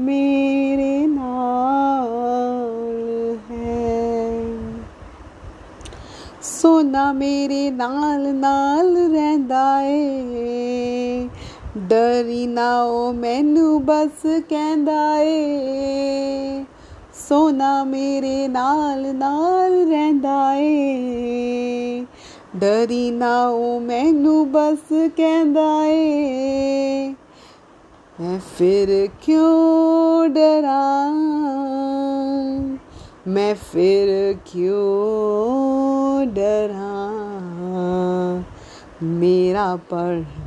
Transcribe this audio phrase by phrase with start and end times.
[0.00, 0.41] मेरे
[6.92, 11.28] ਜਮਾਨਾ ਮੇਰੇ ਨਾਲ ਨਾਲ ਰਹਿੰਦਾ ਏ।
[11.78, 16.64] ਡਰੀ ਨਾ ਉਹ ਮੈਨੂੰ ਬਸ ਕਹਿੰਦਾ ਏ।
[17.28, 22.06] ਸੋਨਾ ਮੇਰੇ ਨਾਲ ਨਾਲ ਰਹਿੰਦਾ ਏ।
[22.56, 27.14] ਡਰੀ ਨਾ ਉਹ ਮੈਨੂੰ ਬਸ ਕਹਿੰਦਾ ਏ।
[28.20, 31.12] ਮੈਂ ਫਿਰ ਕਿਉਂ ਡਰਾਂ?
[33.26, 37.22] ਮੈਂ ਫਿਰ ਕਿਉਂ डरा,
[39.02, 40.42] मेरा परमेश्वर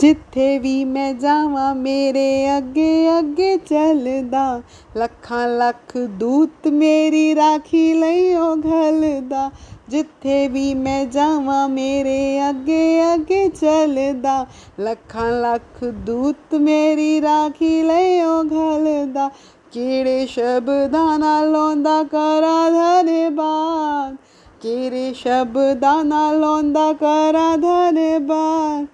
[0.00, 4.62] जिथे भी मैं जावा, मेरे अगे अगे चलदा।
[4.96, 9.50] लख लख दूत मेरी राखी लइयो घलदा।
[9.89, 14.45] ਜਿੱਥੇ ਵੀ ਮੈਂ ਜਾਵਾਂ ਮੇਰੇ ਅੱਗੇ ਅੱਗੇ ਚੱਲਦਾ
[14.79, 19.29] ਲੱਖਾਂ ਲੱਖ ਦੂਤ ਮੇਰੀ ਰਾਖੀ ਲਈ ਉਹ ਘਲਦਾ
[19.71, 24.15] ਕਿਹੜੇ ਸ਼ਬਦਾਂ ਨਾਲ ਲਾਉਂਦਾ ਕਰਾਂ ਧੰਨਵਾਦ
[24.61, 28.87] ਕਿਹੜੇ ਸ਼ਬਦਾਂ ਨਾਲ ਲਾਉਂਦਾ ਕਰਾਂ ਧੰਨਵਾਦ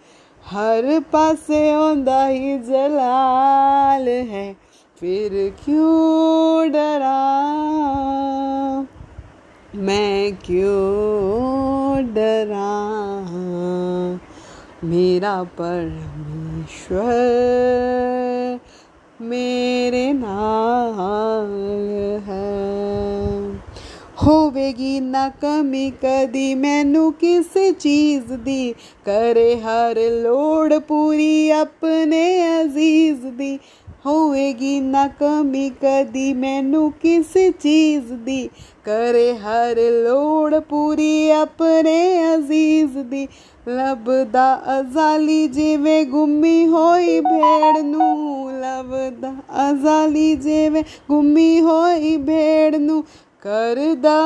[0.44, 4.46] हर पासे आंदा ही जलाल है
[4.98, 5.34] फिर
[5.66, 7.18] क्यों डरा
[9.76, 12.70] मैं क्यों डरा
[14.84, 17.06] मेरा परमेश्वर
[19.22, 21.52] मेरे नाल
[22.28, 22.48] है
[24.24, 28.74] ਹੋਵੇਗੀ ਨਾ ਕਮੀ ਕਦੀ ਮੈਨੂੰ ਕਿਸ ਚੀਜ਼ ਦੀ
[29.06, 32.24] ਕਰੇ ਹਰ ਲੋੜ ਪੂਰੀ ਆਪਣੇ
[32.62, 33.58] ਅਜ਼ੀਜ਼ ਦੀ
[34.06, 38.50] ਹੋਵੇਗੀ ਨਾ ਕਮੀ ਕਦੀ ਮੈਨੂੰ ਕਿਸ ਚੀਜ਼ ਦੀ
[38.86, 41.98] ਕਰੇ ਹਰ ਲੋੜ ਪੂਰੀ ਆਪਣੇ
[42.34, 43.28] ਅਜ਼ੀਜ਼ ਦੀ
[43.68, 44.48] ਲੱਭਦਾ
[44.80, 49.34] ਅਜ਼ਾਲੀ ਜਿਵੇਂ ਗੁੰਮੀ ਹੋਈ ਭੇੜ ਨੂੰ ਲੱਭਦਾ
[49.70, 53.04] ਅਜ਼ਾਲੀ ਜਿਵੇਂ ਗੁੰਮੀ ਹੋਈ ਭੇੜ ਨੂੰ
[53.46, 54.20] करदा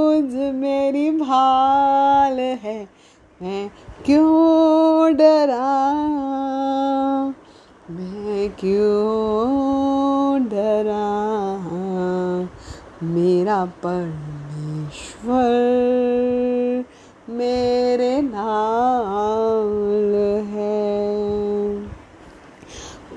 [0.00, 2.76] उज मेरी भाल है
[3.40, 3.68] मैं
[4.04, 6.51] क्यों डरा मैं
[8.47, 11.09] क्यों डरा
[13.03, 15.43] मेरा परमेश्वर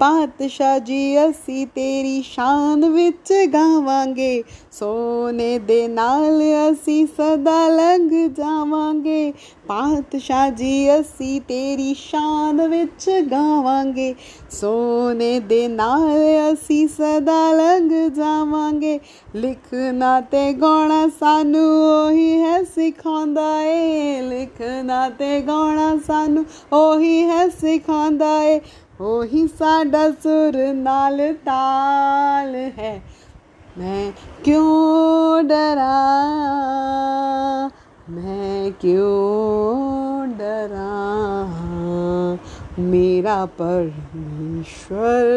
[0.00, 6.42] ਪਾਤਸ਼ਾਹ ਜੀ ਅਸੀਂ ਤੇਰੀ ਸ਼ਾਨ ਵਿੱਚ ਗਾਵਾਂਗੇ। ਸੋਨੇ ਦੇ ਨਾਲ
[6.72, 9.32] ਅਸੀਂ ਸਦਾ ਲੰਘ ਜਾਵਾਂਗੇ।
[9.66, 14.14] ਪਾਤਸ਼ਾਹ ਜੀ ਅਸੀਂ ਤੇਰੀ ਸ਼ਾਨ ਵਿੱਚ ਗਾਵਾਂਗੇ।
[14.50, 16.20] ਸੋਨੇ ਦੇ ਨਾਲ
[16.52, 19.00] ਅਸੀਂ ਸਦਾ ਲੰਘ ਜਾਵਾਂਗੇ।
[19.34, 28.42] ਲਿਖਣਾ ਤੇ ਗਾਉਣਾ ਸਾਨੂੰ ਉਹੀ ਹੈ ਸਿਖਾਉਂਦਾ ਏ। ਲਿਖਣਾ ਤੇ ਗਾਉਣਾ ਸਾਨੂੰ ਉਹੀ ਹੈ ਸਿਖਾਉਂਦਾ
[28.42, 28.60] ਏ।
[29.01, 32.99] ਉਹੀ ਸਾਡਾ ਸੁਰ ਨਾਲ ਤਾਲ ਹੈ
[33.77, 34.11] ਮੈਂ
[34.43, 35.91] ਕਿਉਂ ਡਰਾ
[38.11, 40.87] मैं क्यों डरा
[42.81, 45.29] मेरा परमेश्वर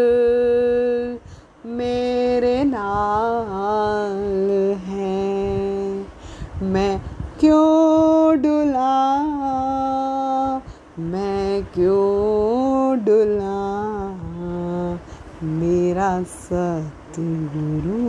[1.74, 4.50] मेरे नाल
[4.86, 5.14] है
[6.64, 6.98] मैं
[7.40, 8.94] क्यों डुला
[13.05, 13.59] डुला
[15.43, 17.99] मेरा सतगुरु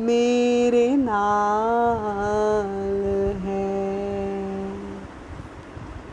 [0.00, 2.98] मेरे नाल
[3.44, 3.59] है।